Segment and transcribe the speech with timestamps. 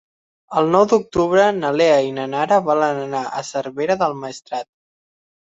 [0.59, 4.69] El nou d'octubre na Lea i na Nara volen anar a Cervera del Maestrat.